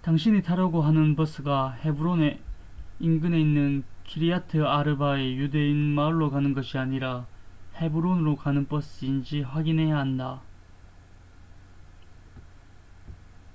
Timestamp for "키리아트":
4.04-4.64